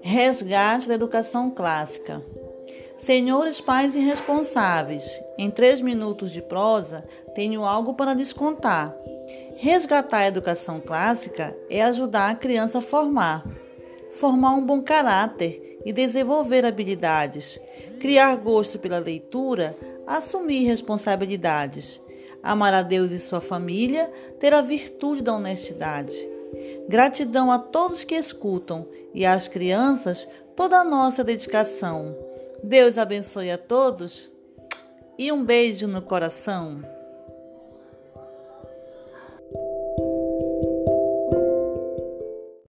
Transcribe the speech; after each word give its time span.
Resgate 0.00 0.88
da 0.88 0.94
educação 0.94 1.50
clássica. 1.50 2.22
Senhores 2.98 3.60
pais 3.60 3.94
irresponsáveis, 3.94 5.04
em 5.36 5.50
três 5.50 5.80
minutos 5.80 6.30
de 6.30 6.40
prosa 6.40 7.04
tenho 7.34 7.64
algo 7.64 7.94
para 7.94 8.14
lhes 8.14 8.32
contar. 8.32 8.96
Resgatar 9.56 10.18
a 10.18 10.28
educação 10.28 10.80
clássica 10.80 11.56
é 11.68 11.82
ajudar 11.82 12.30
a 12.30 12.34
criança 12.34 12.78
a 12.78 12.82
formar, 12.82 13.44
formar 14.12 14.54
um 14.54 14.64
bom 14.64 14.82
caráter 14.82 15.80
e 15.84 15.92
desenvolver 15.92 16.64
habilidades, 16.64 17.60
criar 18.00 18.36
gosto 18.36 18.78
pela 18.78 18.98
leitura, 18.98 19.76
assumir 20.06 20.64
responsabilidades, 20.64 22.00
amar 22.46 22.72
a 22.72 22.82
Deus 22.82 23.10
e 23.10 23.18
sua 23.18 23.40
família, 23.40 24.10
ter 24.38 24.54
a 24.54 24.60
virtude 24.60 25.22
da 25.22 25.34
honestidade. 25.34 26.16
Gratidão 26.88 27.50
a 27.50 27.58
todos 27.58 28.04
que 28.04 28.14
escutam 28.14 28.88
e 29.12 29.26
às 29.26 29.48
crianças 29.48 30.26
toda 30.54 30.78
a 30.78 30.84
nossa 30.84 31.24
dedicação. 31.24 32.16
Deus 32.62 32.96
abençoe 32.96 33.50
a 33.50 33.58
todos 33.58 34.30
e 35.18 35.32
um 35.32 35.44
beijo 35.44 35.88
no 35.88 36.00
coração. 36.00 36.95